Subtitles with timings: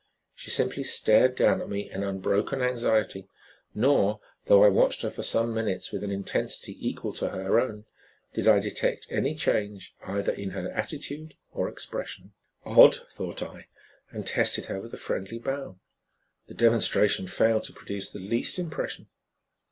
[0.33, 3.27] She simply stared down at me in unbroken anxiety,
[3.75, 7.85] nor, though I watched her for some minutes with an intensity equal to her own,
[8.33, 12.33] did I detect any change either in her attitude or expression.
[12.65, 13.67] "Odd," thought I,
[14.09, 15.77] and tested her with a friendly bow.
[16.47, 19.07] The demonstration failed to produce the least impression.